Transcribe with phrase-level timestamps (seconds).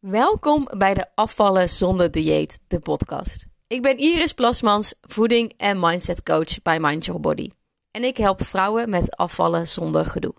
[0.00, 3.44] Welkom bij de Afvallen zonder dieet, de podcast.
[3.66, 7.50] Ik ben Iris Plasmans, voeding- en mindset coach bij Mind Your Body.
[7.90, 10.34] En ik help vrouwen met afvallen zonder gedoe.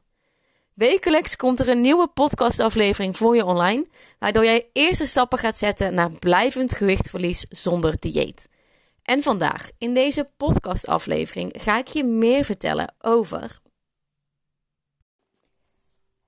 [0.73, 3.87] Wekelijks komt er een nieuwe podcastaflevering voor je online,
[4.19, 8.49] waardoor jij eerste stappen gaat zetten naar blijvend gewichtverlies zonder dieet.
[9.03, 13.61] En vandaag, in deze podcastaflevering, ga ik je meer vertellen over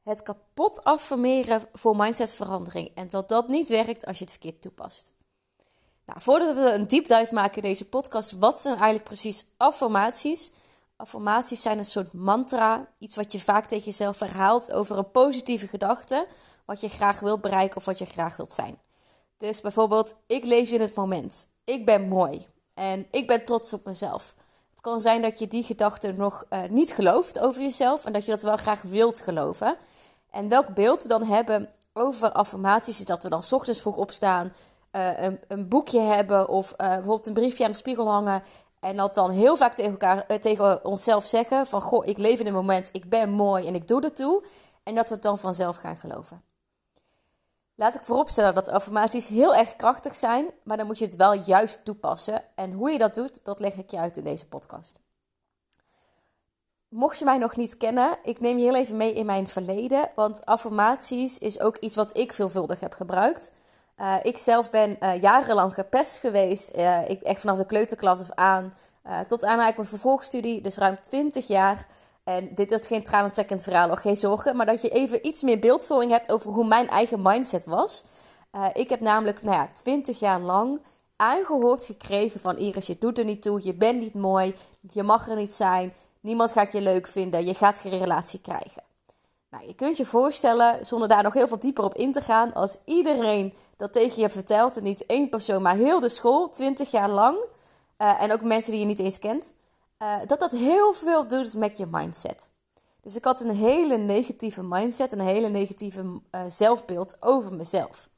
[0.04, 0.23] het
[0.54, 2.91] kapot affirmeren voor mindsetverandering.
[2.95, 5.13] En dat dat niet werkt als je het verkeerd toepast.
[6.05, 10.52] Nou, voordat we een deep dive maken in deze podcast, wat zijn eigenlijk precies affirmaties?
[10.95, 15.67] Affirmaties zijn een soort mantra, iets wat je vaak tegen jezelf verhaalt over een positieve
[15.67, 16.27] gedachte,
[16.66, 18.77] wat je graag wilt bereiken of wat je graag wilt zijn.
[19.38, 21.47] Dus bijvoorbeeld, ik leef in het moment.
[21.63, 24.35] Ik ben mooi en ik ben trots op mezelf.
[24.70, 28.25] Het kan zijn dat je die gedachte nog uh, niet gelooft over jezelf en dat
[28.25, 29.77] je dat wel graag wilt geloven.
[30.34, 34.54] En welk beeld we dan hebben over affirmaties is dat we dan ochtends vroeg opstaan,
[34.92, 38.44] uh, een, een, boekje hebben of uh, bijvoorbeeld een briefje aan de spiegel hangen.
[38.80, 42.40] En dat dan heel vaak tegen, elkaar, uh, tegen onszelf zeggen van goh, ik leef
[42.40, 44.44] in het moment, ik ben mooi en ik doe er toe.
[44.84, 46.42] En dat we het dan vanzelf gaan geloven.
[47.75, 51.34] Laat ik vooropstellen dat affirmaties heel erg krachtig zijn, maar dan moet je het wel
[51.34, 52.44] juist toepassen.
[52.56, 55.00] En hoe je dat doet, dat leg ik je uit in deze podcast.
[56.94, 60.09] Mocht je mij nog niet kennen, ik neem je heel even mee in mijn verleden.
[60.16, 63.52] Want affirmaties is ook iets wat ik veelvuldig heb gebruikt.
[63.97, 66.75] Uh, ik zelf ben uh, jarenlang gepest geweest.
[66.75, 68.73] Uh, ik, echt vanaf de kleuterklas af aan.
[69.27, 71.88] tot aan eigenlijk mijn vervolgstudie, dus ruim 20 jaar.
[72.23, 74.55] En dit is geen tranentrekkend verhaal, nog geen zorgen.
[74.55, 78.03] Maar dat je even iets meer beeldvorming hebt over hoe mijn eigen mindset was.
[78.73, 80.80] ik heb namelijk, nou ja, 20 jaar lang
[81.16, 85.30] aangehoord gekregen van Iris, je doet er niet toe, je bent niet mooi, je mag
[85.30, 85.94] er niet zijn.
[86.23, 87.45] Niemand gaat je leuk vinden.
[87.45, 88.83] Je gaat geen relatie krijgen.
[89.49, 92.53] Nou, je kunt je voorstellen, zonder daar nog heel veel dieper op in te gaan,
[92.53, 96.91] als iedereen dat tegen je vertelt, en niet één persoon, maar heel de school, 20
[96.91, 97.38] jaar lang,
[97.97, 99.55] uh, en ook mensen die je niet eens kent,
[99.99, 102.50] uh, dat dat heel veel doet met je mindset.
[103.01, 108.09] Dus ik had een hele negatieve mindset, een hele negatieve uh, zelfbeeld over mezelf.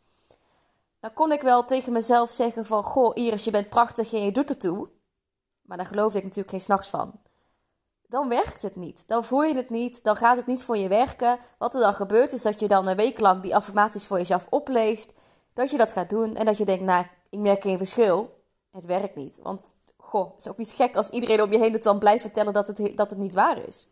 [0.99, 4.31] Dan kon ik wel tegen mezelf zeggen van, goh Iris, je bent prachtig en je
[4.31, 4.87] doet het toe.
[5.61, 7.23] Maar daar geloofde ik natuurlijk geen s'nachts van
[8.15, 9.03] dan werkt het niet.
[9.07, 11.39] Dan voel je het niet, dan gaat het niet voor je werken.
[11.57, 14.47] Wat er dan gebeurt is dat je dan een week lang die affirmaties voor jezelf
[14.49, 15.13] opleest.
[15.53, 18.39] Dat je dat gaat doen en dat je denkt, nou, ik merk geen verschil.
[18.71, 19.39] Het werkt niet.
[19.43, 19.61] Want,
[19.97, 22.53] goh, het is ook niet gek als iedereen om je heen het dan blijft vertellen
[22.53, 23.87] dat het, dat het niet waar is.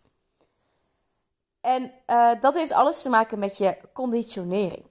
[1.62, 4.86] En uh, dat heeft alles te maken met je conditionering.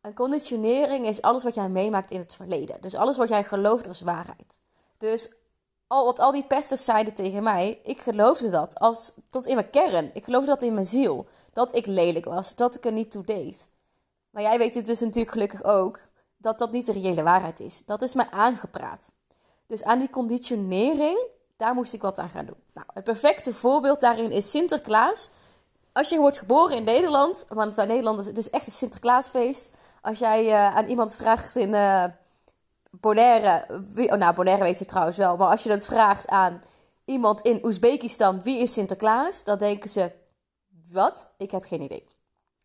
[0.00, 2.80] Een conditionering is alles wat jij meemaakt in het verleden.
[2.80, 4.60] Dus alles wat jij gelooft als waarheid.
[4.98, 5.34] Dus
[5.86, 9.70] al wat al die pesters zeiden tegen mij, ik geloofde dat als tot in mijn
[9.70, 10.10] kern.
[10.14, 11.26] Ik geloofde dat in mijn ziel.
[11.52, 13.68] Dat ik lelijk was, dat ik er niet toe deed.
[14.30, 16.00] Maar jij weet het dus natuurlijk gelukkig ook,
[16.36, 17.82] dat dat niet de reële waarheid is.
[17.86, 19.12] Dat is mij aangepraat.
[19.66, 21.18] Dus aan die conditionering,
[21.56, 22.62] daar moest ik wat aan gaan doen.
[22.72, 25.28] Nou, het perfecte voorbeeld daarin is Sinterklaas.
[25.92, 29.70] Als je wordt geboren in Nederland, want wij Nederlanders, het is echt een Sinterklaasfeest.
[30.00, 31.68] Als jij uh, aan iemand vraagt in...
[31.68, 32.04] Uh,
[33.00, 33.66] Bonaire,
[33.96, 36.62] oh nou Bonaire weet ze trouwens wel, maar als je dat vraagt aan
[37.04, 39.44] iemand in Oezbekistan, wie is Sinterklaas?
[39.44, 40.12] Dan denken ze,
[40.90, 41.26] wat?
[41.36, 42.06] Ik heb geen idee.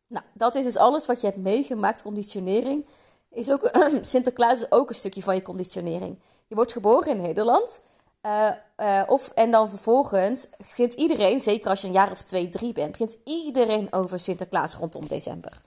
[0.07, 2.85] Nou, dat is dus alles wat je hebt meegemaakt, conditionering.
[3.29, 3.69] Is ook,
[4.01, 6.19] Sinterklaas is ook een stukje van je conditionering.
[6.47, 7.81] Je wordt geboren in Nederland.
[8.25, 12.50] Uh, uh, of, en dan vervolgens begint iedereen, zeker als je een jaar of twee,
[12.50, 15.62] drie bent, begint iedereen over Sinterklaas rondom december.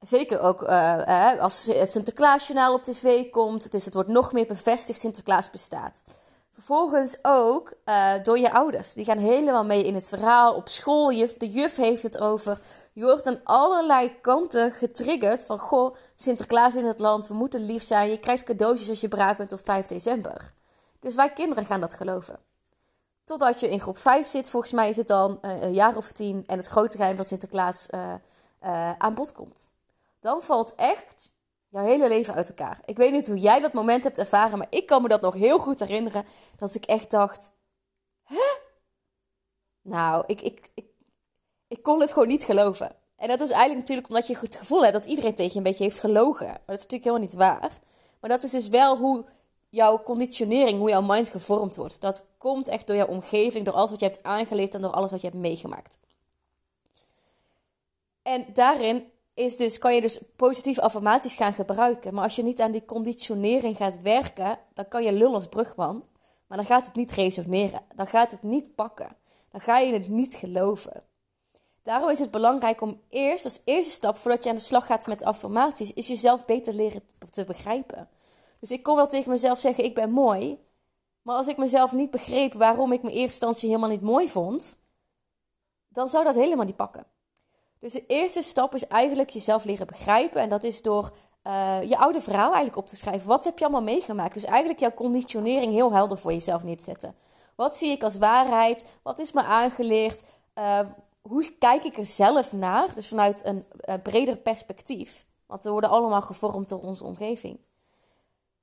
[0.00, 3.72] Zeker ook uh, als het Sinterklaasjournaal op tv komt.
[3.72, 6.02] Dus het wordt nog meer bevestigd Sinterklaas bestaat.
[6.52, 7.72] Vervolgens ook
[8.22, 8.92] door je ouders.
[8.92, 10.54] Die gaan helemaal mee in het verhaal.
[10.54, 12.60] Op school, juf, de juf heeft het over.
[12.92, 15.46] Je wordt aan allerlei kanten getriggerd.
[15.46, 17.28] Van, goh, Sinterklaas in het land.
[17.28, 18.10] We moeten lief zijn.
[18.10, 20.52] Je krijgt cadeautjes als je braaf bent op 5 december.
[21.00, 22.38] Dus wij kinderen gaan dat geloven.
[23.24, 24.50] Totdat je in groep 5 zit.
[24.50, 26.44] Volgens mij is het dan een jaar of tien.
[26.46, 27.86] En het grote geheim van Sinterklaas
[28.98, 29.68] aan bod komt
[30.26, 31.32] dan valt echt
[31.68, 32.80] jouw hele leven uit elkaar.
[32.84, 35.34] Ik weet niet hoe jij dat moment hebt ervaren, maar ik kan me dat nog
[35.34, 36.24] heel goed herinneren.
[36.56, 37.52] Dat ik echt dacht:
[38.22, 38.58] hè?
[39.82, 40.86] Nou, ik, ik, ik,
[41.68, 42.92] ik kon het gewoon niet geloven.
[43.16, 45.62] En dat is eigenlijk natuurlijk omdat je het gevoel hebt dat iedereen tegen je een
[45.62, 46.46] beetje heeft gelogen.
[46.46, 47.78] Maar dat is natuurlijk helemaal niet waar.
[48.20, 49.24] Maar dat is dus wel hoe
[49.68, 52.00] jouw conditionering, hoe jouw mind gevormd wordt.
[52.00, 55.10] Dat komt echt door jouw omgeving, door alles wat je hebt aangeleerd en door alles
[55.10, 55.98] wat je hebt meegemaakt.
[58.22, 62.14] En daarin is dus, kan je dus positieve affirmaties gaan gebruiken.
[62.14, 66.04] Maar als je niet aan die conditionering gaat werken, dan kan je lullen als brugman.
[66.46, 67.80] Maar dan gaat het niet resoneren.
[67.94, 69.16] Dan gaat het niet pakken.
[69.50, 71.02] Dan ga je het niet geloven.
[71.82, 75.06] Daarom is het belangrijk om eerst, als eerste stap, voordat je aan de slag gaat
[75.06, 78.08] met affirmaties, is jezelf beter leren te begrijpen.
[78.60, 80.58] Dus ik kon wel tegen mezelf zeggen, ik ben mooi.
[81.22, 84.78] Maar als ik mezelf niet begreep waarom ik me eerste instantie helemaal niet mooi vond,
[85.88, 87.06] dan zou dat helemaal niet pakken.
[87.86, 90.40] Dus de eerste stap is eigenlijk jezelf leren begrijpen.
[90.40, 91.10] En dat is door
[91.46, 93.28] uh, je oude verhaal eigenlijk op te schrijven.
[93.28, 94.34] Wat heb je allemaal meegemaakt?
[94.34, 97.14] Dus eigenlijk jouw conditionering heel helder voor jezelf neerzetten.
[97.54, 98.84] Wat zie ik als waarheid?
[99.02, 100.22] Wat is me aangeleerd?
[100.58, 100.78] Uh,
[101.20, 102.94] hoe kijk ik er zelf naar?
[102.94, 105.24] Dus vanuit een, een breder perspectief.
[105.46, 107.58] Want we worden allemaal gevormd door onze omgeving.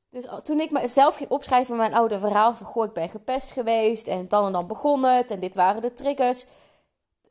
[0.10, 4.08] Dus toen ik mezelf ging opschrijven mijn oude verhaal van goh, ik ben gepest geweest
[4.08, 6.46] en dan en dan begon het en dit waren de triggers.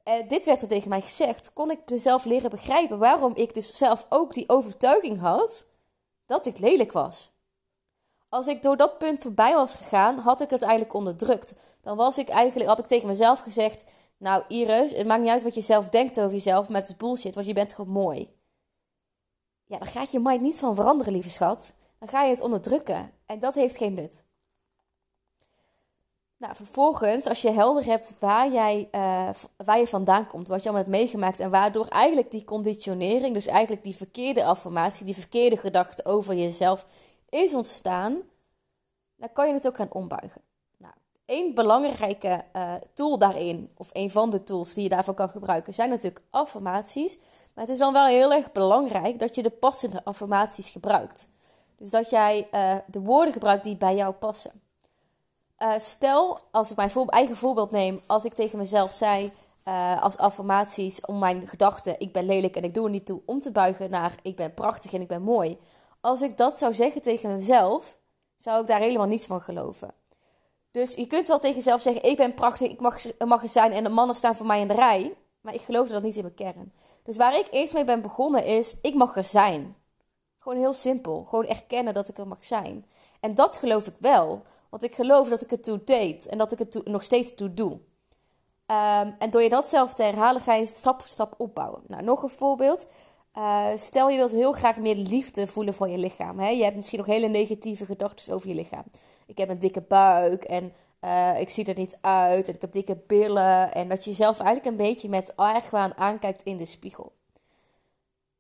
[0.03, 3.77] Eh, dit werd er tegen mij gezegd, kon ik mezelf leren begrijpen waarom ik dus
[3.77, 5.67] zelf ook die overtuiging had
[6.27, 7.31] dat ik lelijk was.
[8.29, 11.55] Als ik door dat punt voorbij was gegaan, had ik het eigenlijk onderdrukt.
[11.81, 15.43] Dan was ik eigenlijk, had ik tegen mezelf gezegd, nou Iris, het maakt niet uit
[15.43, 18.31] wat je zelf denkt over jezelf, maar het is bullshit, want je bent gewoon mooi.
[19.65, 21.73] Ja, dan gaat je mind niet van veranderen, lieve schat
[22.03, 23.13] dan ga je het onderdrukken.
[23.27, 24.25] En dat heeft geen nut.
[26.43, 30.69] Nou, vervolgens, als je helder hebt waar, jij, uh, waar je vandaan komt, wat je
[30.69, 35.57] allemaal hebt meegemaakt en waardoor eigenlijk die conditionering, dus eigenlijk die verkeerde affirmatie, die verkeerde
[35.57, 36.87] gedachte over jezelf
[37.29, 38.17] is ontstaan,
[39.17, 40.41] dan kan je het ook gaan ombuigen.
[40.77, 45.75] Nou, belangrijke uh, tool daarin, of een van de tools die je daarvoor kan gebruiken,
[45.75, 47.19] zijn natuurlijk affirmaties.
[47.55, 51.29] Maar het is dan wel heel erg belangrijk dat je de passende affirmaties gebruikt.
[51.77, 54.62] Dus dat jij uh, de woorden gebruikt die bij jou passen.
[55.63, 59.33] Uh, stel, als ik mijn eigen voorbeeld neem, als ik tegen mezelf zei
[59.69, 63.21] uh, als affirmaties om mijn gedachten: ik ben lelijk en ik doe er niet toe,
[63.25, 65.59] om te buigen naar ik ben prachtig en ik ben mooi.
[66.01, 67.99] Als ik dat zou zeggen tegen mezelf,
[68.37, 69.95] zou ik daar helemaal niets van geloven.
[70.71, 73.73] Dus je kunt wel tegen jezelf zeggen: ik ben prachtig, ik mag, mag er zijn
[73.73, 75.15] en de mannen staan voor mij in de rij.
[75.41, 76.73] Maar ik geloofde dat niet in mijn kern.
[77.03, 79.77] Dus waar ik eerst mee ben begonnen is: ik mag er zijn.
[80.39, 81.27] Gewoon heel simpel.
[81.29, 82.87] Gewoon erkennen dat ik er mag zijn.
[83.21, 84.43] En dat geloof ik wel.
[84.73, 86.27] Want ik geloof dat ik het toe deed.
[86.27, 87.79] En dat ik het nog steeds toe doe.
[88.67, 91.83] Ehm, en door je dat zelf te herhalen, ga je stap voor stap opbouwen.
[91.87, 92.89] Nou, nog een voorbeeld.
[93.39, 96.39] Uh, stel je wilt heel graag meer liefde voelen voor je lichaam.
[96.39, 96.49] Hè?
[96.49, 98.85] Je hebt misschien nog hele negatieve gedachten over je lichaam.
[99.27, 102.73] Ik heb een dikke buik en uh, ik zie er niet uit en ik heb
[102.73, 103.75] dikke billen.
[103.75, 107.13] En dat je jezelf eigenlijk een beetje met argwaan aankijkt in de spiegel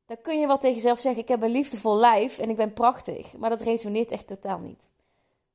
[0.07, 2.73] dan kun je wel tegen jezelf zeggen: Ik heb een liefdevol lijf en ik ben
[2.73, 3.37] prachtig.
[3.37, 4.91] Maar dat resoneert echt totaal niet.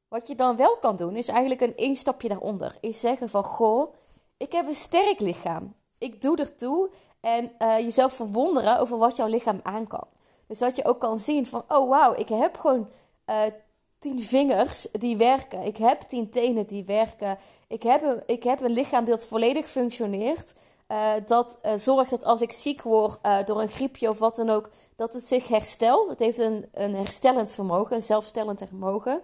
[0.08, 2.78] Wat je dan wel kan doen, is eigenlijk een één stapje daaronder.
[2.82, 3.94] Is zeggen van, goh,
[4.38, 5.74] ik heb een sterk lichaam.
[5.98, 6.90] Ik doe ertoe.
[7.20, 10.08] En uh, jezelf verwonderen over wat jouw lichaam aan kan.
[10.48, 12.90] Dus dat je ook kan zien van, oh wauw, ik heb gewoon
[13.26, 13.42] uh,
[14.00, 15.62] tien vingers die werken.
[15.62, 17.38] Ik heb tien tenen die werken.
[17.68, 20.54] Ik heb een, ik heb een lichaam dat volledig functioneert.
[20.88, 24.70] Uh, dat zorgt dat als ik ziek word door een griepje of wat dan ook,
[24.96, 26.10] dat het zich herstelt.
[26.10, 29.22] Het heeft een, een herstellend vermogen, een zelfstellend vermogen.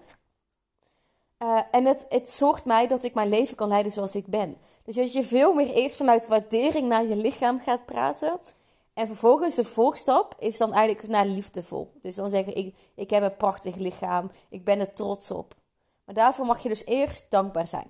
[1.71, 4.57] En het, het zorgt mij dat ik mijn leven kan leiden zoals ik ben.
[4.83, 8.39] Dus dat je veel meer eerst vanuit waardering naar je lichaam gaat praten.
[8.93, 11.91] En vervolgens de volgstap is dan eigenlijk naar liefdevol.
[12.01, 15.55] Dus dan zeggen ik, ik heb een prachtig lichaam, ik ben er trots op.
[16.05, 17.87] Maar daarvoor mag je dus eerst dankbaar zijn.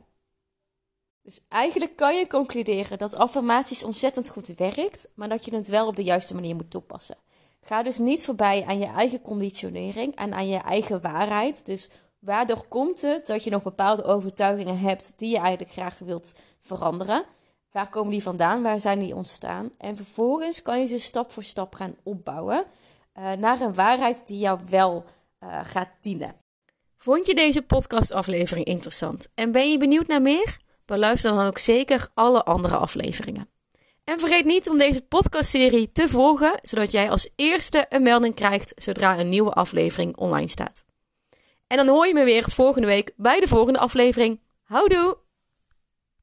[1.22, 5.88] Dus eigenlijk kan je concluderen dat affirmaties ontzettend goed werkt, maar dat je het wel
[5.88, 7.18] op de juiste manier moet toepassen.
[7.62, 11.66] Ga dus niet voorbij aan je eigen conditionering en aan je eigen waarheid.
[11.66, 11.90] Dus
[12.24, 17.24] waardoor komt het dat je nog bepaalde overtuigingen hebt die je eigenlijk graag wilt veranderen?
[17.72, 18.62] Waar komen die vandaan?
[18.62, 19.72] Waar zijn die ontstaan?
[19.78, 22.66] En vervolgens kan je ze stap voor stap gaan opbouwen
[23.20, 25.06] uh, naar een waarheid die jou wel
[25.44, 26.36] uh, gaat dienen.
[26.98, 30.62] Vond je deze podcastaflevering interessant en ben je benieuwd naar meer?
[30.86, 33.50] beluister dan ook zeker alle andere afleveringen.
[34.04, 38.74] En vergeet niet om deze podcastserie te volgen, zodat jij als eerste een melding krijgt
[38.76, 40.86] zodra een nieuwe aflevering online staat.
[41.74, 44.40] En dan hoor je me weer volgende week bij de volgende aflevering.
[44.64, 45.18] Houdoe!